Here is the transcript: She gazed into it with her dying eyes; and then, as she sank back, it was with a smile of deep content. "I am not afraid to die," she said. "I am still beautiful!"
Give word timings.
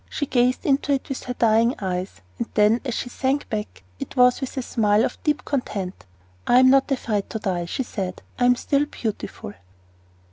She 0.09 0.25
gazed 0.25 0.65
into 0.65 0.93
it 0.93 1.09
with 1.09 1.25
her 1.25 1.35
dying 1.35 1.75
eyes; 1.77 2.21
and 2.39 2.47
then, 2.55 2.81
as 2.83 2.95
she 2.95 3.07
sank 3.09 3.47
back, 3.51 3.83
it 3.99 4.15
was 4.15 4.41
with 4.41 4.57
a 4.57 4.63
smile 4.63 5.05
of 5.05 5.21
deep 5.21 5.45
content. 5.45 6.07
"I 6.47 6.57
am 6.57 6.71
not 6.71 6.89
afraid 6.91 7.29
to 7.29 7.37
die," 7.37 7.65
she 7.65 7.83
said. 7.83 8.23
"I 8.39 8.45
am 8.45 8.55
still 8.55 8.87
beautiful!" 8.87 9.53